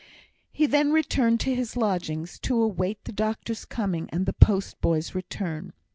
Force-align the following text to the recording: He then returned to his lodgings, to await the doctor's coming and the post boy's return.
He 0.51 0.65
then 0.65 0.91
returned 0.91 1.39
to 1.41 1.53
his 1.53 1.77
lodgings, 1.77 2.39
to 2.39 2.59
await 2.59 3.03
the 3.03 3.11
doctor's 3.11 3.65
coming 3.65 4.09
and 4.11 4.25
the 4.25 4.33
post 4.33 4.81
boy's 4.81 5.13
return. 5.13 5.73